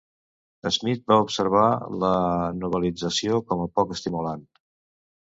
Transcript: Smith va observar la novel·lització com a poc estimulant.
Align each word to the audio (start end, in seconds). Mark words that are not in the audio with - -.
Smith 0.77 1.03
va 1.11 1.17
observar 1.25 1.67
la 2.05 2.11
novel·lització 2.65 3.41
com 3.53 3.65
a 3.67 3.71
poc 3.81 3.99
estimulant. 4.01 4.47